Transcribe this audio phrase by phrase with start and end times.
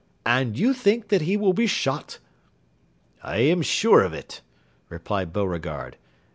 [0.25, 2.17] And you think that he will be shot?"
[3.21, 4.41] "I am sure of it,"
[4.89, 5.95] replied Beauregard.